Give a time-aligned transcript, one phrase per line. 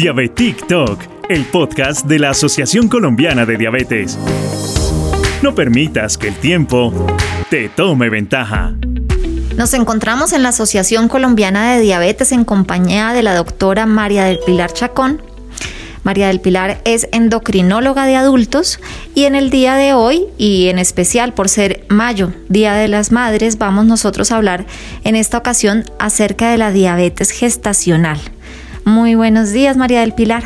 [0.00, 4.16] Diabetic Talk, el podcast de la Asociación Colombiana de Diabetes.
[5.42, 7.06] No permitas que el tiempo
[7.50, 8.72] te tome ventaja.
[9.58, 14.38] Nos encontramos en la Asociación Colombiana de Diabetes en compañía de la doctora María del
[14.38, 15.20] Pilar Chacón.
[16.02, 18.80] María del Pilar es endocrinóloga de adultos
[19.14, 23.12] y en el día de hoy, y en especial por ser mayo, Día de las
[23.12, 24.64] Madres, vamos nosotros a hablar
[25.04, 28.18] en esta ocasión acerca de la diabetes gestacional.
[28.84, 30.42] Muy buenos días, María del Pilar.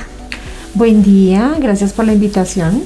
[0.75, 2.83] Buen día, gracias por la invitación.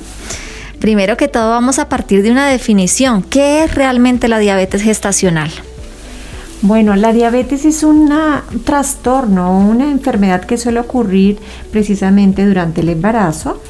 [0.78, 3.22] Primero que todo vamos a partir de una definición.
[3.22, 5.50] ¿Qué es realmente la diabetes gestacional?
[6.60, 8.12] Bueno, la diabetes es un
[8.64, 11.38] trastorno, una enfermedad que suele ocurrir
[11.70, 13.60] precisamente durante el embarazo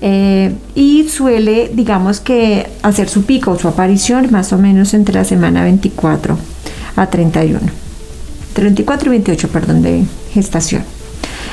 [0.00, 5.24] eh, y suele, digamos que, hacer su pico, su aparición más o menos entre la
[5.24, 6.38] semana 24
[6.96, 7.60] a 31.
[8.54, 10.82] 34 y 28, perdón, de gestación.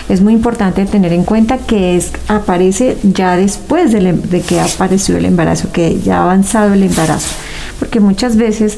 [0.10, 5.18] Es muy importante tener en cuenta que aparece ya después de, em, de que apareció
[5.18, 7.28] el embarazo, que ya ha avanzado el embarazo,
[7.80, 8.78] porque muchas veces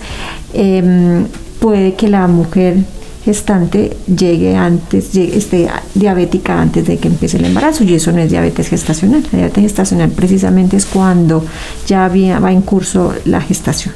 [0.54, 1.26] eh,
[1.60, 2.78] puede que la mujer
[3.24, 8.32] gestante llegue antes, esté diabética antes de que empiece el embarazo y eso no es
[8.32, 9.22] diabetes gestacional.
[9.32, 11.46] La diabetes gestacional precisamente es cuando
[11.86, 13.94] ya va en curso la gestación.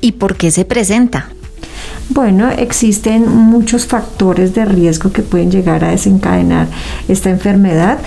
[0.00, 1.30] ¿Y por qué se presenta?
[2.08, 6.68] Bueno, existen muchos factores de riesgo que pueden llegar a desencadenar
[7.08, 7.98] esta enfermedad.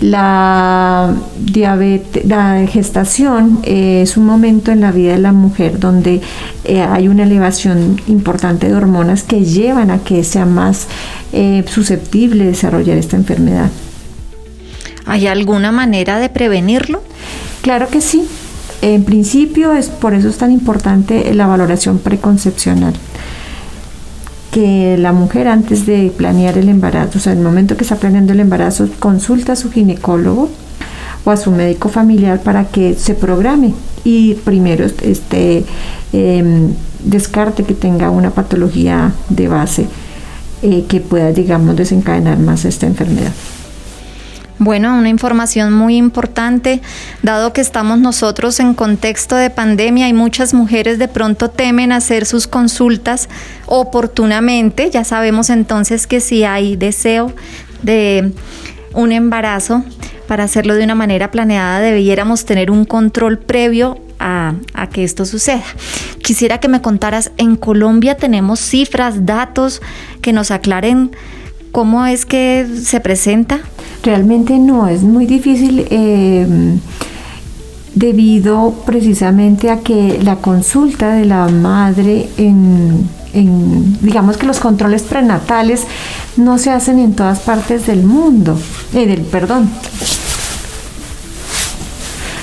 [0.00, 6.20] La, diabetes, la gestación es un momento en la vida de la mujer donde
[6.64, 10.88] eh, hay una elevación importante de hormonas que llevan a que sea más
[11.32, 13.70] eh, susceptible de desarrollar esta enfermedad.
[15.06, 17.02] ¿Hay alguna manera de prevenirlo?
[17.62, 18.26] Claro que sí.
[18.82, 22.94] En principio es por eso es tan importante la valoración preconcepcional
[24.54, 27.96] que la mujer antes de planear el embarazo, o sea, en el momento que está
[27.96, 30.48] planeando el embarazo, consulta a su ginecólogo
[31.24, 35.64] o a su médico familiar para que se programe y primero este,
[36.12, 36.68] em,
[37.02, 39.88] descarte que tenga una patología de base
[40.62, 43.32] eh, que pueda, digamos, desencadenar más esta enfermedad.
[44.58, 46.80] Bueno, una información muy importante,
[47.22, 52.24] dado que estamos nosotros en contexto de pandemia y muchas mujeres de pronto temen hacer
[52.24, 53.28] sus consultas
[53.66, 57.32] oportunamente, ya sabemos entonces que si hay deseo
[57.82, 58.32] de
[58.92, 59.82] un embarazo,
[60.28, 65.26] para hacerlo de una manera planeada debiéramos tener un control previo a, a, que esto
[65.26, 65.64] suceda.
[66.22, 69.82] Quisiera que me contaras, en Colombia tenemos cifras, datos
[70.22, 71.10] que nos aclaren
[71.72, 73.60] cómo es que se presenta.
[74.04, 76.46] Realmente no, es muy difícil eh,
[77.94, 83.08] debido precisamente a que la consulta de la madre en,
[84.02, 85.86] digamos que los controles prenatales
[86.36, 88.58] no se hacen en todas partes del mundo,
[88.92, 89.70] eh, del, perdón,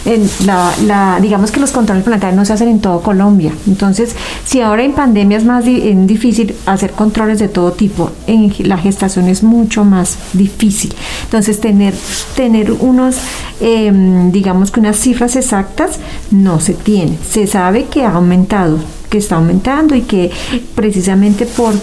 [0.06, 3.52] la, digamos que los controles planetarios no se hacen en todo Colombia.
[3.68, 8.78] Entonces, si ahora en pandemia es más difícil hacer controles de todo tipo, en la
[8.78, 10.94] gestación es mucho más difícil.
[11.24, 11.94] Entonces, tener,
[12.36, 13.18] tener unos,
[13.60, 16.00] em, digamos que unas cifras exactas
[16.32, 17.18] no se tiene.
[17.30, 18.80] Se sabe que ha aumentado,
[19.10, 20.32] que está aumentando y que
[20.76, 21.74] precisamente por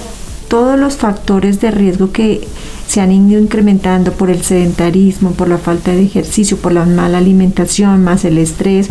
[0.48, 2.47] todos los factores de riesgo que
[2.88, 7.19] se han ido incrementando por el sedentarismo, por la falta de ejercicio, por la mala
[7.19, 8.88] alimentación, más el estrés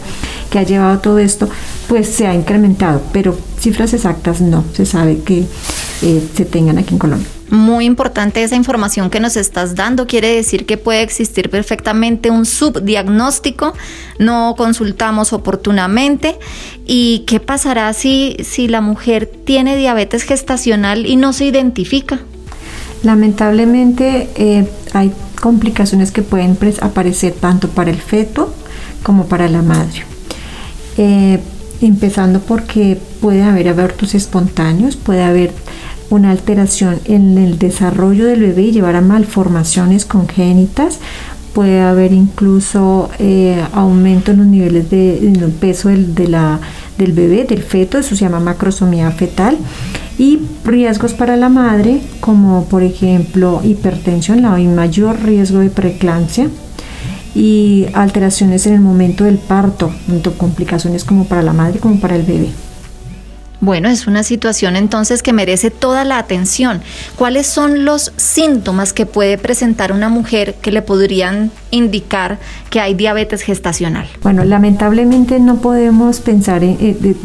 [0.51, 1.50] que ha llevado todo esto,
[1.88, 5.45] pues se ha incrementado, pero cifras exactas no se sabe que
[6.03, 7.37] eh, se tengan aquí en Colombia.
[7.50, 10.06] Muy importante esa información que nos estás dando.
[10.06, 13.74] Quiere decir que puede existir perfectamente un subdiagnóstico,
[14.19, 16.38] no consultamos oportunamente.
[16.86, 22.19] ¿Y qué pasará si, si la mujer tiene diabetes gestacional y no se identifica?
[23.03, 28.53] Lamentablemente eh, hay complicaciones que pueden aparecer tanto para el feto
[29.03, 30.03] como para la madre.
[30.97, 31.40] Eh,
[31.81, 35.52] empezando porque puede haber abortos espontáneos, puede haber
[36.09, 41.00] una alteración en el desarrollo del bebé y llevar a malformaciones congénitas,
[41.54, 47.98] puede haber incluso eh, aumento en los niveles de, peso del, del bebé, del feto,
[47.98, 49.57] eso se llama macrosomía fetal
[50.19, 56.48] y riesgos para la madre como por ejemplo hipertensión, la mayor riesgo de preeclampsia
[57.36, 62.15] y alteraciones en el momento del parto, tanto complicaciones como para la madre como para
[62.15, 62.50] el bebé.
[63.59, 66.81] Bueno, es una situación entonces que merece toda la atención.
[67.15, 72.39] ¿Cuáles son los síntomas que puede presentar una mujer que le podrían indicar
[72.69, 74.07] que hay diabetes gestacional?
[74.21, 77.15] Bueno, lamentablemente no podemos pensar en, eh,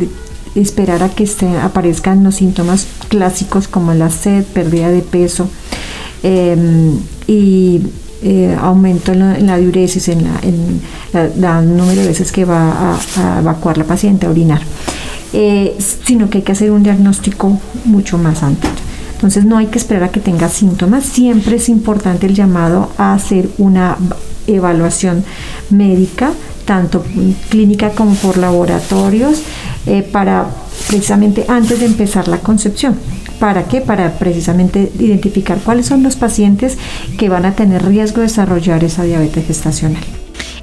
[0.54, 1.28] esperar a que
[1.62, 5.48] aparezcan los síntomas clásicos como la sed, pérdida de peso
[6.22, 7.80] em, y
[8.22, 10.24] eh, aumento en la, diuresis, en,
[11.12, 14.62] la, número de veces que va a, evacuar la paciente a orinar,
[15.32, 18.70] eh, sino que hay que hacer un diagnóstico mucho más antes.
[19.14, 23.14] Entonces no hay que esperar a que tenga síntomas, siempre es importante el llamado a
[23.14, 23.96] hacer una
[24.48, 25.24] evaluación
[25.70, 26.32] médica,
[26.64, 27.04] tanto
[27.48, 29.42] clínica como por laboratorios,
[29.86, 30.48] eh, para
[30.88, 32.96] precisamente antes de empezar la concepción.
[33.38, 33.80] ¿Para qué?
[33.80, 36.76] Para precisamente identificar cuáles son los pacientes
[37.18, 40.02] que van a tener riesgo de desarrollar esa diabetes gestacional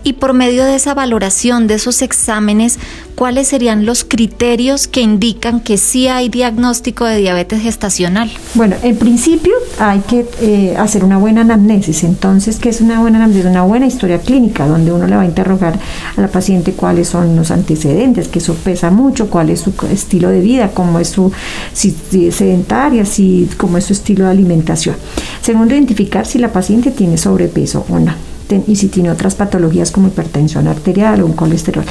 [0.10, 2.80] y por medio de esa valoración, de esos exámenes,
[3.14, 8.32] cuáles serían los criterios que indican que sí hay diagnóstico de diabetes gestacional.
[8.56, 12.04] Bueno, en principio hay que eh, hacer una buena anamnesis.
[12.04, 13.46] Entonces, ¿qué es una buena anamnesis?
[13.46, 15.78] Una buena historia clínica, donde uno le va a interrogar
[16.18, 20.30] a la paciente cuáles son los antecedentes, que eso pesa mucho, cuál es su estilo
[20.30, 21.32] de vida, cómo es su
[21.72, 24.96] si, es sedentaria, si, cómo es su estilo de alimentación.
[25.42, 30.07] Segundo, identificar si la paciente tiene sobrepeso o no y si tiene otras patologías como
[30.07, 31.84] hipertensión arterial o un colesterol.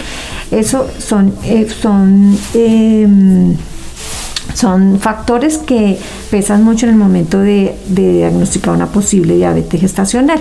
[0.50, 3.54] Eso son, eh, son em,
[4.58, 5.98] son factores que
[6.32, 10.40] pesan mucho en el momento de, diagnosticar una posible diabetes gestacional.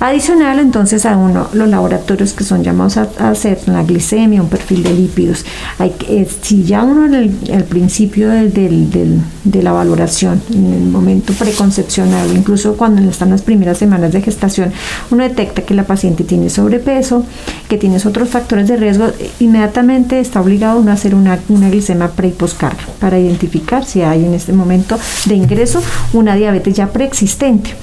[0.00, 4.82] Adicional, entonces, a uno, los laboratorios que son llamados a, hacer la glicemia, un perfil
[4.82, 5.44] de lípidos.
[5.78, 12.36] Hay eh, si ya uno en el, principio de la valoración, en el momento preconcepcional,
[12.36, 14.72] incluso cuando están las primeras semanas de gestación,
[15.12, 17.24] uno detecta que la paciente tiene sobrepeso,
[17.68, 19.06] que tiene otros factores de riesgo,
[19.38, 23.43] inmediatamente está obligado uno a hacer una, una glicemia pre y postcarga para identificar
[23.84, 25.82] si hay en este momento de ingreso
[26.12, 27.74] una diabetes ya preexistente.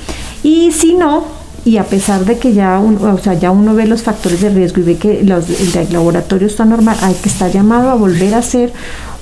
[0.44, 1.24] Y si no,
[1.64, 4.50] y a pesar de que ya uno, o sea, ya uno ve los factores de
[4.50, 8.34] riesgo y ve que los, el laboratorio está normal, hay que estar llamado a volver
[8.34, 8.74] a hacer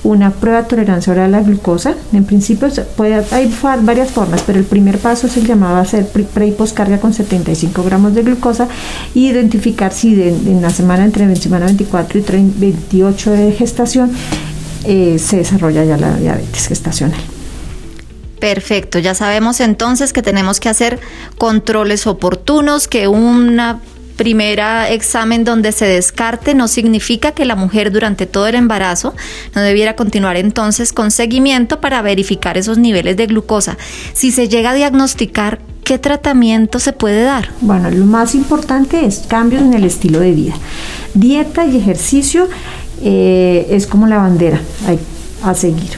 [0.02, 1.94] una prueba de tolerancia oral a la glucosa.
[2.12, 6.06] En principio puede, hay varias formas, pero el primer paso es el llamado a hacer
[6.06, 8.68] pre y postcarga con 75 gramos de glucosa
[9.14, 12.24] y identificar si en la semana entre semana 24 y
[12.56, 14.12] 28 de gestación
[14.84, 17.20] eh, se desarrolla ya la diabetes gestacional.
[18.38, 20.98] Perfecto, ya sabemos entonces que tenemos que hacer
[21.36, 23.80] controles oportunos, que una
[24.20, 29.14] primera examen donde se descarte no significa que la mujer durante todo el embarazo
[29.54, 33.78] no debiera continuar entonces con seguimiento para verificar esos niveles de glucosa.
[34.12, 37.50] Si se llega a diagnosticar, ¿qué tratamiento se puede dar?
[37.62, 40.54] Bueno, lo más importante es cambios en el estilo de vida.
[41.14, 42.46] Dieta y ejercicio
[43.02, 44.60] eh, es como la bandera
[45.42, 45.90] a seguir.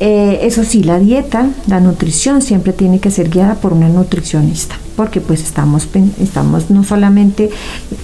[0.00, 4.76] Eh, eso sí, la dieta, la nutrición siempre tiene que ser guiada por una nutricionista
[5.00, 5.88] porque pues estamos,
[6.20, 7.48] estamos no solamente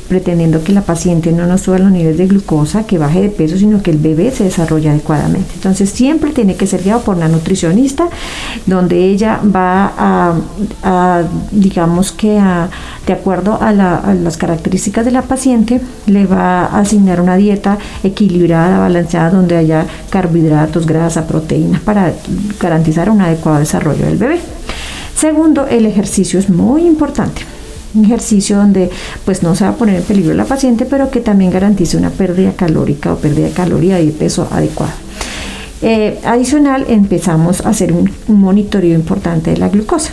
[0.09, 3.59] pretendiendo que la paciente no nos suba los niveles de glucosa, que baje de peso,
[3.59, 5.47] sino que el bebé se desarrolle adecuadamente.
[5.57, 8.09] Entonces siempre tiene que ser guiado por una nutricionista,
[8.65, 9.93] donde ella va
[10.83, 12.41] a, digamos que
[13.07, 18.79] de acuerdo a, las características de la paciente, le va a asignar una dieta equilibrada,
[18.79, 22.15] balanceada, donde haya carbohidratos, grasa, proteínas, para
[22.59, 24.56] garantizar un adecuado desarrollo del bebé.
[25.17, 27.43] Segundo, el ejercicio es muy importante.
[27.95, 28.91] Un ejercicio donde
[29.25, 32.11] pues no se va a poner en peligro la paciente, pero que también garantice una
[32.11, 34.93] pérdida calórica o pérdida de caloría y peso adecuado.
[35.81, 40.13] Eh, adicional, empezamos a hacer un monitoreo importante de la glucosa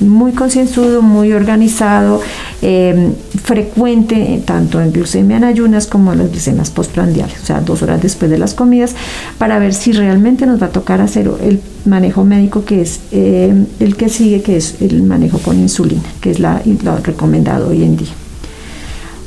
[0.00, 2.20] muy concienzudo, muy organizado,
[2.62, 3.12] eh,
[3.42, 8.02] frecuente tanto en glucemia en ayunas como en las glucemias postprandiales, o sea, dos horas
[8.02, 8.94] después de las comidas,
[9.38, 13.64] para ver si realmente nos va a tocar hacer el manejo médico que es eh,
[13.78, 17.82] el que sigue, que es el manejo con insulina, que es la, lo recomendado hoy
[17.82, 18.12] en día.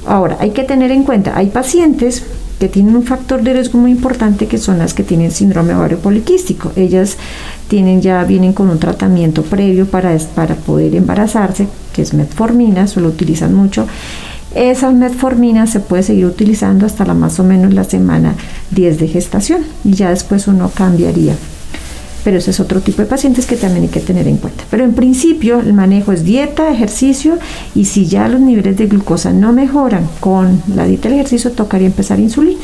[0.05, 2.23] Ahora, hay que tener en cuenta, hay pacientes
[2.59, 5.99] que tienen un factor de riesgo muy importante que son las que tienen síndrome ovario
[5.99, 6.71] poliquístico.
[6.75, 7.17] Ellas
[7.67, 13.01] tienen ya vienen con un tratamiento previo para, para poder embarazarse, que es metformina, se
[13.01, 13.87] lo utilizan mucho.
[14.55, 18.35] Esa metformina se puede seguir utilizando hasta la más o menos la semana
[18.71, 21.35] 10 de gestación y ya después uno cambiaría
[22.23, 24.63] pero ese es otro tipo de pacientes que también hay que tener en cuenta.
[24.69, 27.37] Pero en principio el manejo es dieta, ejercicio
[27.75, 31.51] y si ya los niveles de glucosa no mejoran con la dieta y el ejercicio,
[31.51, 32.61] tocaría empezar insulina.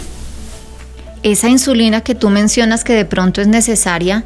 [1.22, 4.24] Esa insulina que tú mencionas que de pronto es necesaria,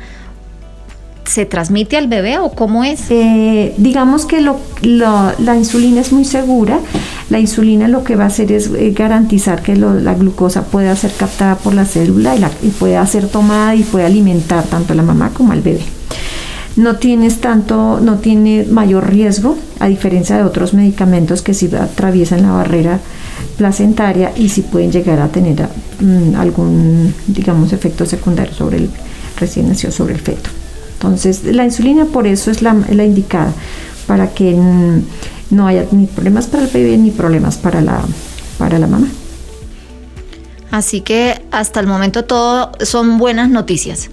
[1.26, 3.10] ¿se transmite al bebé o cómo es?
[3.10, 6.80] Eh, digamos que la insulina es muy segura.
[7.30, 11.12] La insulina lo que va a hacer es eh, garantizar que la glucosa pueda ser
[11.14, 15.32] captada por la célula y, pueda ser tomada y puede alimentar tanto a la mamá
[15.34, 15.82] como al bebé.
[16.76, 22.42] No tienes tanto, no tiene mayor riesgo, a diferencia de otros medicamentos que sí atraviesan
[22.42, 23.00] la barrera
[23.58, 25.68] placentaria y sí pueden llegar a tener
[26.00, 28.90] mm, algún, digamos, efecto secundario sobre el
[29.40, 30.50] recién nacido, sobre el feto.
[31.04, 33.52] Entonces, la insulina por eso es la, indicada,
[34.08, 34.58] para que
[35.50, 38.02] no haya ni problemas para el bebé ni problemas para la,
[38.58, 39.10] para la mamá.
[40.72, 44.10] Así que hasta el momento todo son buenas noticias.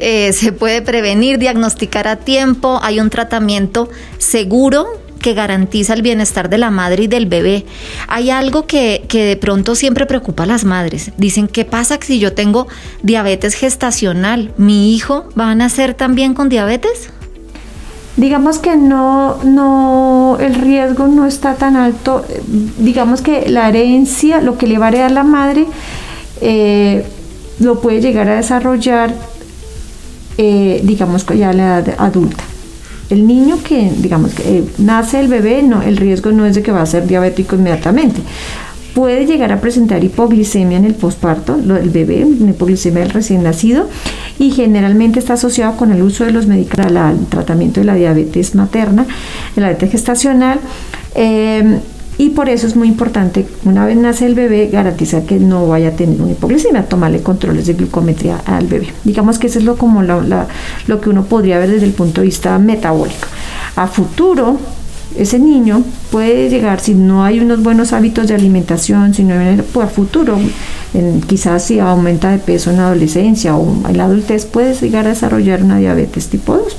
[0.00, 4.86] Eh, se puede prevenir, diagnosticar a tiempo, hay un tratamiento seguro
[5.20, 7.66] que garantiza el bienestar de la madre y del bebé.
[8.08, 11.12] Hay algo que, que, de pronto siempre preocupa a las madres.
[11.16, 12.68] Dicen, ¿qué pasa si yo tengo
[13.02, 14.52] diabetes gestacional?
[14.56, 17.10] ¿Mi hijo va a nacer también con diabetes?
[18.16, 22.24] Digamos que no, no, el riesgo no está tan alto.
[22.78, 25.66] Digamos que la herencia, lo que le va a heredar la madre,
[26.40, 27.04] eh,
[27.58, 29.12] lo puede llegar a desarrollar,
[30.38, 32.42] eh, digamos, ya a la edad adulta.
[33.08, 36.62] El niño que, digamos, que eh, nace el bebé, no, el riesgo no es de
[36.62, 38.20] que va a ser diabético inmediatamente.
[38.94, 43.88] Puede llegar a presentar hipoglicemia en el posparto, el bebé, hipoglicemia del recién nacido,
[44.38, 48.54] y generalmente está asociado con el uso de los medicamentos al tratamiento de la diabetes
[48.54, 49.06] materna,
[49.54, 50.60] de la diabetes gestacional.
[51.14, 51.78] Eh,
[52.18, 55.88] y por eso es muy importante, una vez nace el bebé, garantizar que no vaya
[55.88, 58.88] a tener una hipoglicemia, tomarle controles de glucometría al bebé.
[59.04, 62.26] Digamos que eso es lo, como lo que uno podría ver desde el punto de
[62.26, 63.28] vista metabólico.
[63.76, 64.56] A futuro,
[65.18, 69.62] ese niño puede llegar, si no hay unos buenos hábitos de alimentación, si no hay
[69.72, 70.38] pues a futuro,
[71.26, 75.10] quizás si aumenta de peso en la adolescencia o en la adultez, puede llegar a
[75.10, 76.76] desarrollar una diabetes tipo 2.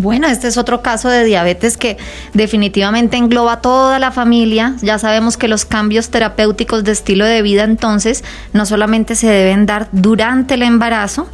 [0.00, 1.98] Bueno, este es otro caso de diabetes que
[2.32, 4.76] definitivamente engloba toda la familia.
[4.80, 9.66] Ya sabemos que los cambios terapéuticos de estilo de vida entonces no solamente se deben
[9.66, 11.28] dar durante el embarazo,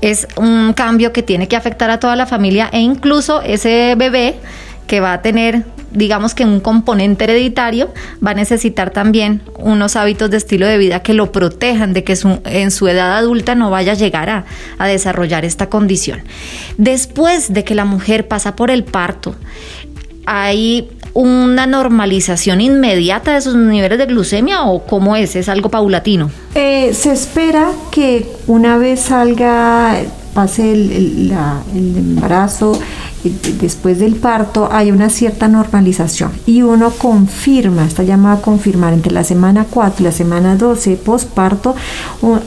[0.00, 4.40] es un cambio que tiene que afectar a toda la familia e incluso ese bebé
[4.88, 7.90] que va a tener, digamos que un componente hereditario,
[8.24, 12.16] va a necesitar también unos hábitos de estilo de vida que lo protejan de que
[12.44, 14.28] en su edad adulta no vaya a llegar
[14.78, 16.22] a, desarrollar esta condición.
[16.76, 19.34] Después de que la mujer pasa por el parto,
[20.26, 25.36] hay una normalización inmediata de sus niveles de glucemia o cómo es?
[25.36, 26.30] ¿Es algo paulatino?
[26.54, 29.96] Eh, se espera que una vez salga,
[30.34, 31.32] pase el
[31.74, 32.78] embarazo,
[33.60, 39.12] después del parto hay una cierta normalización y uno confirma, está llamado a confirmar entre
[39.12, 41.74] la semana 4 y la semana 12 postparto,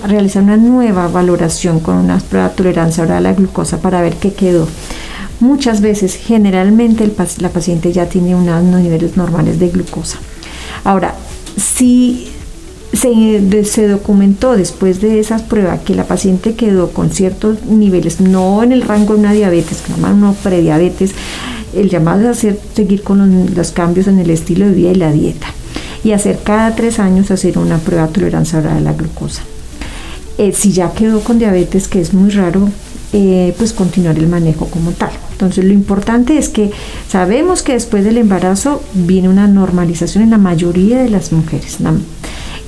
[0.08, 4.16] realizar una nueva valoración con una prueba de tolerancia oral a la glucosa para ver
[4.16, 4.68] qué quedó.
[5.40, 10.20] Muchas veces, generalmente, la paciente ya tiene unos niveles normales de glucosa.
[10.84, 11.16] Ahora,
[11.58, 12.32] si
[13.02, 18.72] se, documentó después de esas pruebas que la paciente quedó con ciertos niveles, no en
[18.72, 21.12] el rango de una diabetes, que llaman una prediabetes,
[21.76, 25.12] el llamado es hacer, seguir con los, cambios en el estilo de vida y la
[25.12, 25.48] dieta.
[26.04, 29.44] Y hacer cada tres años hacer una prueba de tolerancia a la glucosa.
[30.38, 32.70] Eh, si ya quedó con diabetes, que es muy raro,
[33.14, 35.12] eh, pues continuar el manejo como tal.
[35.32, 36.72] Entonces lo importante es que
[37.10, 41.82] sabemos que después del embarazo viene una normalización en la mayoría de las mujeres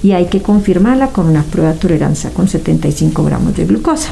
[0.03, 4.09] y hay que confirmarla con una prueba de tolerancia con 75 gramos de glucosa.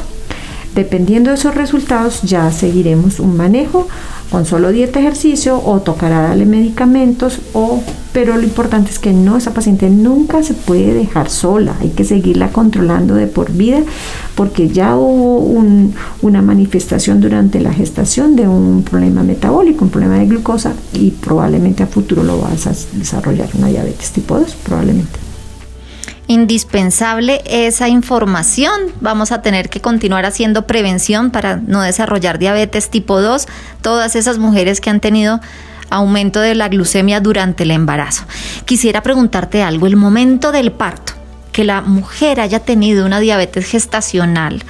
[0.74, 3.90] Dependiendo de esos resultados ya seguiremos un manejo
[4.32, 7.84] con solo dieta ejercicio o tocará darle medicamentos o
[8.14, 12.06] pero lo importante es que no esa paciente nunca se puede dejar sola hay que
[12.06, 13.80] seguirla controlando de por vida
[14.36, 15.40] porque ya hubo
[16.22, 21.84] una manifestación durante la gestación de un problema metabólico un problema de glucosa y probablemente
[21.84, 25.31] a futuro lo vas a desarrollar una diabetes tipo 2 probablemente
[26.32, 28.74] indispensable esa información.
[29.00, 33.48] Vamos a tener que continuar haciendo prevención para no desarrollar diabetes tipo 2.
[33.82, 35.40] Todas esas mujeres que han tenido
[35.90, 38.24] aumento de la glucemia durante el embarazo.
[38.66, 41.14] Quisiera preguntarte algo, el momento del parto,
[41.52, 44.64] que la mujer haya tenido una diabetes gestacional,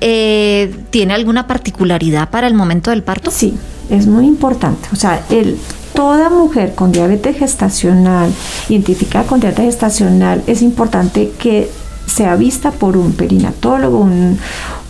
[0.00, 3.30] eh, ¿tiene alguna particularidad para el momento del parto?
[3.30, 3.58] Sí,
[3.90, 4.88] es muy importante.
[4.92, 5.58] O sea, el
[6.00, 8.32] toda mujer con diabetes gestacional,
[8.70, 11.70] identificada con diabetes gestacional, es importante que
[12.06, 14.38] sea vista por un perinatólogo, un,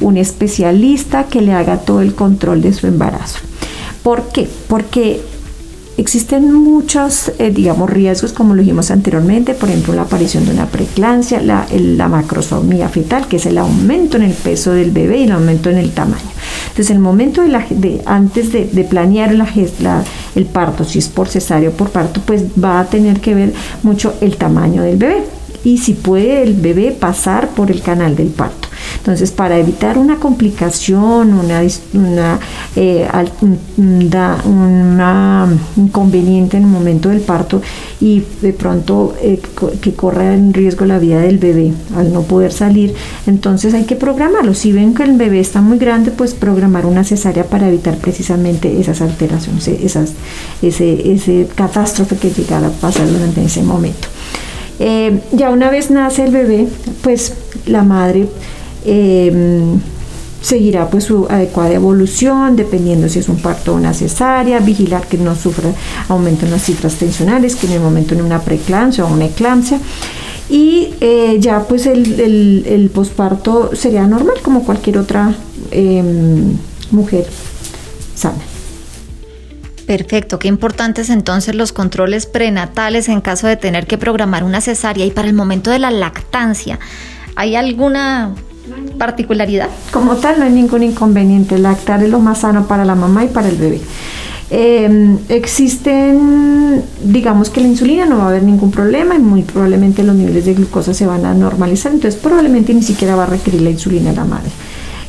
[0.01, 3.41] un especialista que le haga todo el control de su embarazo.
[4.05, 4.49] ¿Por qué?
[4.69, 5.21] Porque
[5.97, 10.67] Existen muchos, eh, digamos, riesgos, como lo dijimos anteriormente, por ejemplo, la aparición de una
[10.67, 15.23] preeclampsia, la, la, macrosomía fetal, que es el aumento en el peso del bebé y
[15.25, 16.31] el aumento en el tamaño.
[16.71, 19.47] Entonces, el momento de, la, de antes de, planear la,
[20.35, 23.53] el parto, si es por cesárea o por parto, pues va a tener que ver
[23.83, 25.25] mucho el tamaño del bebé
[25.65, 28.70] y si puede el bebé pasar por el canal del parto.
[29.01, 31.63] Entonces, para evitar una complicación, una,
[31.95, 32.39] una,
[32.77, 33.09] eh,
[35.77, 37.63] inconveniente en el momento del parto
[37.99, 39.41] y de pronto eh,
[39.81, 42.95] que corra en riesgo la vida del bebé al no poder salir,
[43.27, 44.53] entonces hay que programarlo.
[44.53, 48.81] Si ven que el bebé está muy grande, pues programar una cesárea para evitar precisamente
[48.81, 50.13] esas alteraciones, esas,
[50.61, 54.09] ese, ese catástrofe que llegara a pasar durante ese momento.
[54.79, 56.67] Eh, ya una vez nace el bebé,
[57.03, 57.35] pues
[57.67, 58.29] la madre
[58.85, 59.79] eh,
[60.43, 65.19] seguirá pues su adecuada evolución, dependiendo si es un parto o una cesárea, vigilar que
[65.19, 65.71] no sufra
[66.09, 69.79] aumento en las cifras tensionales, que en el momento en una preeclampsia o una eclampsia.
[70.49, 75.33] Y eh, ya pues el, el, posparto sería normal como cualquier otra
[75.71, 76.57] em,
[76.91, 77.27] mujer
[78.17, 78.39] sana.
[79.87, 85.05] Perfecto, qué importantes entonces los controles prenatales en caso de tener que programar una cesárea
[85.05, 86.81] y para el momento de la lactancia.
[87.37, 88.35] ¿Hay alguna
[88.99, 89.69] particularidad?
[89.93, 91.59] Como tal, no hay ningún inconveniente.
[91.59, 93.81] Lactar es lo más sano para la mamá y para el bebé.
[94.53, 100.03] Em, existen, digamos que la insulina no va a haber ningún problema y muy probablemente
[100.03, 103.63] los niveles de glucosa se van a normalizar, entonces probablemente ni siquiera va a requerir
[103.63, 104.51] la insulina la madre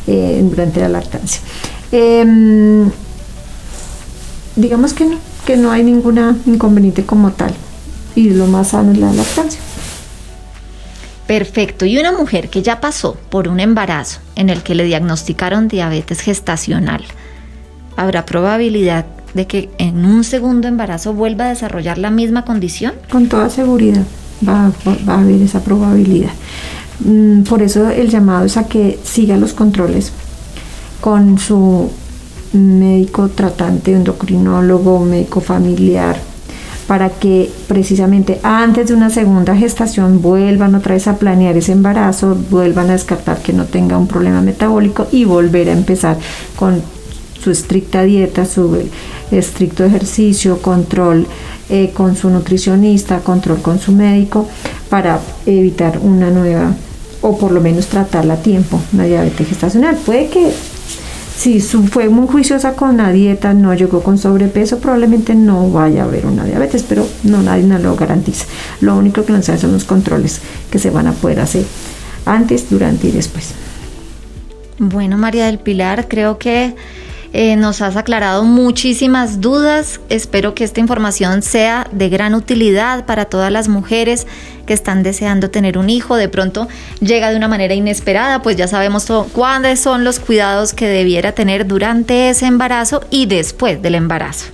[0.06, 1.42] eh, durante la lactancia.
[1.92, 2.88] Em,
[4.56, 7.54] digamos que no, que no hay ninguna inconveniente como tal.
[8.16, 9.60] Y lo más sano es la lactancia.
[11.32, 11.86] Perfecto.
[11.86, 16.20] Y una mujer que ya pasó por un embarazo en el que le diagnosticaron diabetes
[16.20, 17.06] gestacional,
[17.96, 22.96] ¿habrá probabilidad de que en un segundo embarazo vuelva a desarrollar la misma condición?
[23.10, 24.04] Con toda seguridad
[24.46, 24.74] va,
[25.08, 26.32] a haber esa probabilidad.
[27.00, 30.12] Mm, por eso el llamado es a que siga los controles
[31.00, 31.90] con su
[32.52, 36.20] médico tratante, endocrinólogo, médico familiar,
[36.88, 42.36] para que precisamente antes de una segunda gestación vuelvan otra vez a planear ese embarazo,
[42.50, 46.18] vuelvan a descartar que no tenga un problema metabólico y volver a empezar
[46.56, 46.82] con
[47.42, 48.78] su estricta dieta, su
[49.32, 51.26] estricto ejercicio, control
[51.70, 54.48] eh, con su nutricionista, control con su médico,
[54.90, 56.74] para evitar una nueva
[57.22, 59.96] o por lo menos tratarla a tiempo, una diabetes gestacional.
[59.96, 60.52] Puede que
[61.42, 66.06] si fue muy juiciosa con la dieta, no llegó con sobrepeso, probablemente no vaya a
[66.06, 68.46] haber una diabetes, pero no nadie no lo garantiza.
[68.80, 70.40] Lo único que nos hace son los controles
[70.70, 71.66] que se van a poder hacer
[72.28, 73.56] antes, durante y después.
[74.78, 76.76] Bueno, María del Pilar, creo que
[77.34, 80.02] eh, nos has aclarado muchísimas dudas.
[80.10, 84.28] Espero que esta información sea de gran utilidad para todas las mujeres
[84.66, 86.16] que están deseando tener un hijo.
[86.16, 86.68] De pronto
[87.00, 91.66] llega de una manera inesperada, pues ya sabemos cuáles son los cuidados que debiera tener
[91.66, 94.48] durante ese embarazo y después del embarazo.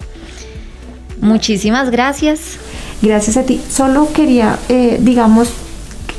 [1.20, 2.58] Muchísimas gracias.
[3.02, 3.62] Gracias a ti.
[3.70, 5.50] Solo quería, eh, digamos,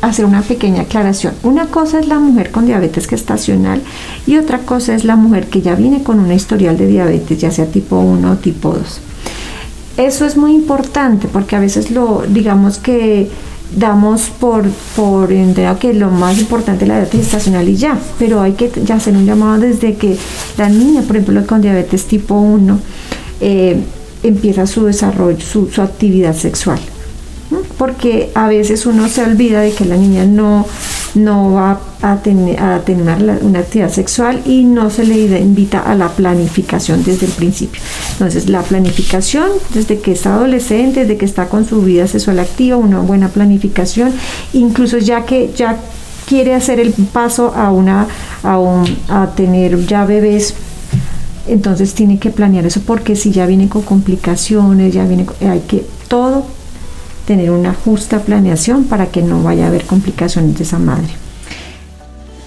[0.01, 1.35] hacer una pequeña aclaración.
[1.43, 3.83] Una cosa es la mujer con diabetes gestacional
[4.27, 7.51] y otra cosa es la mujer que ya viene con una historial de diabetes, ya
[7.51, 9.01] sea tipo 1 o tipo 2.
[9.97, 13.29] Eso es muy importante porque a veces lo, digamos que
[13.77, 14.65] damos por,
[14.97, 18.95] por que lo más importante es la diabetes gestacional y ya, pero hay que ya
[18.95, 20.17] hacer un llamado desde que
[20.57, 22.79] la niña, por ejemplo, con diabetes tipo 1,
[23.41, 23.81] eh,
[24.23, 26.79] empieza su desarrollo, su, su actividad sexual
[27.79, 30.67] porque a veces uno se olvida de que la niña no,
[31.14, 35.95] no va a tener, a tener una actividad sexual y no se le invita a
[35.95, 37.81] la planificación desde el principio.
[38.12, 42.77] Entonces, la planificación desde que está adolescente, desde que está con su vida sexual activa,
[42.77, 44.12] una buena planificación,
[44.53, 45.79] incluso ya que ya
[46.27, 48.07] quiere hacer el paso a una
[48.43, 48.59] a,
[49.09, 50.55] a tener ya bebés
[51.47, 55.85] entonces tiene que planear eso porque si ya viene con complicaciones, ya viene hay que
[56.09, 56.47] todo
[57.29, 61.09] tener una justa planeación para que no vaya a haber complicaciones de esa madre.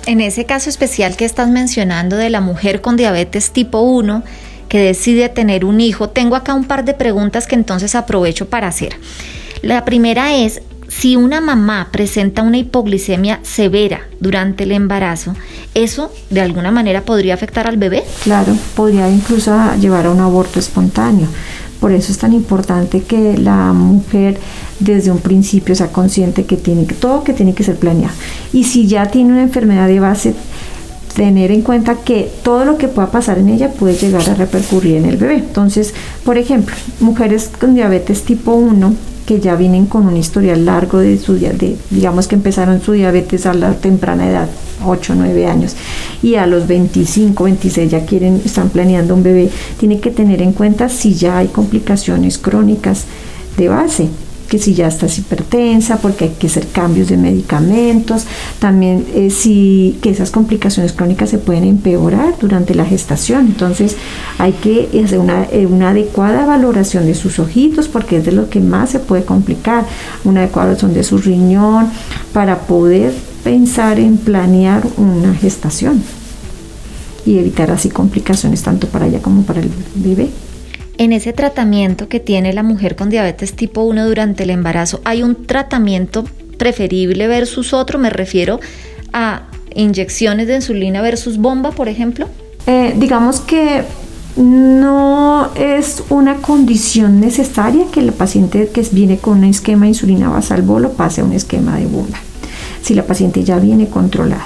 [0.08, 4.24] En ese caso especial que estás mencionando de la mujer con diabetes tipo 1
[4.70, 8.70] que decide tener un hijo, tengo acá un par de preguntas que entonces aprovecho para
[8.70, 8.96] hacer.
[9.62, 15.36] La primera es, si una mamá presenta una hipoglicemia severa durante el embarazo,
[15.76, 18.04] ¿eso de alguna manera podría afectar al bebé?
[18.24, 21.28] Claro, podría incluso llevar a un aborto espontáneo.
[21.82, 24.38] Por eso es tan importante que la mujer
[24.80, 28.13] desde un principio sea consciente que tiene que todo que tiene que ser planeado.
[28.54, 30.36] Y si ya tiene una enfermedad de base,
[31.15, 34.96] tener en cuenta que todo lo que pueda pasar en ella puede llegar a repercutir
[34.96, 35.36] en el bebé.
[35.36, 40.99] Entonces, por ejemplo, mujeres con diabetes tipo 1 que ya vienen con un historial largo
[40.99, 44.49] de su de, digamos que empezaron su diabetes a la temprana edad,
[44.86, 45.75] 8, 9 años,
[46.21, 50.53] y a los 25, 26 ya quieren, están planeando un bebé, tiene que tener en
[50.53, 53.05] cuenta si ya hay complicaciones crónicas
[53.57, 54.10] de base.
[54.52, 58.26] Que si ya estás hipertensa, porque hay que hacer cambios de medicamentos,
[58.60, 63.96] también eh, si que esas complicaciones crónicas se pueden empeorar durante la gestación, entonces
[64.40, 68.50] hay que hacer una, eh, una adecuada valoración de sus ojitos, porque es de lo
[68.50, 69.86] que más se puede complicar,
[70.26, 71.88] una adecuada valoración de su riñón,
[72.34, 73.14] para poder
[73.46, 76.04] pensar en planear una gestación
[77.26, 80.30] y evitar así complicaciones tanto para ella como para el bebé.
[80.97, 85.23] En ese tratamiento que tiene la mujer con diabetes tipo 1 durante el embarazo, ¿hay
[85.23, 86.25] un tratamiento
[86.58, 87.97] preferible versus otro?
[87.97, 88.60] Me refiero
[89.13, 92.27] a inyecciones de insulina versus bomba, por ejemplo.
[92.67, 93.84] Eh, digamos que
[94.36, 100.30] no es una condición necesaria que el paciente que viene con un esquema de insulina
[100.30, 102.19] basal bolo pase a un esquema de bomba,
[102.82, 104.45] si la paciente ya viene controlada.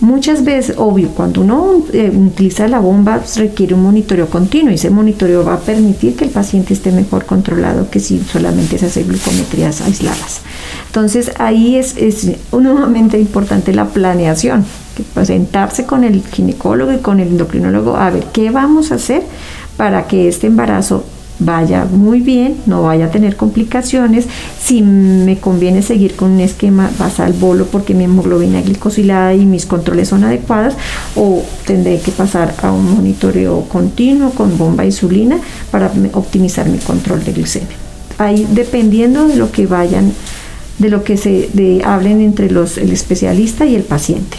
[0.00, 4.90] Muchas veces, obvio, cuando uno eh, utiliza la bomba requiere un monitoreo continuo y ese
[4.90, 9.04] monitoreo va a permitir que el paciente esté mejor controlado que si solamente se hace
[9.04, 10.42] glucometrías aisladas.
[10.86, 14.64] Entonces ahí es, es nuevamente importante la planeación,
[14.96, 19.22] que sentarse con el ginecólogo y con el endocrinólogo a ver qué vamos a hacer
[19.76, 21.04] para que este embarazo
[21.38, 24.26] vaya muy bien, no vaya a tener complicaciones,
[24.60, 29.66] si me conviene seguir con un esquema basal bolo porque mi hemoglobina glicosilada y mis
[29.66, 30.74] controles son adecuados
[31.14, 35.38] o tendré que pasar a un monitoreo continuo con bomba insulina
[35.70, 37.76] para optimizar mi control de glicemia.
[38.18, 40.12] Ahí dependiendo de lo que vayan,
[40.78, 41.50] de lo que se
[41.84, 44.38] hablen entre los, el especialista y el paciente.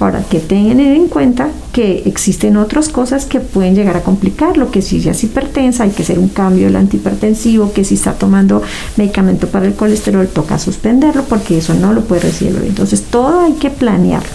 [0.00, 4.70] Ahora, que tengan en cuenta que existen otras cosas que pueden llegar a complicar, lo
[4.70, 8.12] que si ya es hipertensa, hay que hacer un cambio del antihipertensivo, que si está
[8.12, 8.62] tomando
[8.96, 13.54] medicamento para el colesterol, toca suspenderlo porque eso no lo puede recibir Entonces, todo hay
[13.54, 14.28] que planearlo.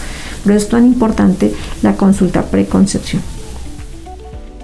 [0.43, 3.21] Por eso es tan importante la consulta preconcepción.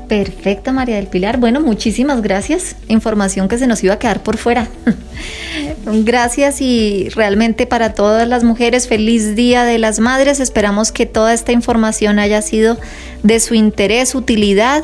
[0.09, 1.37] Perfecto, María del Pilar.
[1.37, 2.75] Bueno, muchísimas gracias.
[2.87, 4.67] Información que se nos iba a quedar por fuera.
[5.91, 10.39] gracias y realmente para todas las mujeres, feliz Día de las Madres.
[10.39, 12.77] Esperamos que toda esta información haya sido
[13.23, 14.83] de su interés, utilidad